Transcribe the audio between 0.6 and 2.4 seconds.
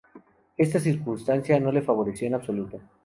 circunstancia no le favoreció en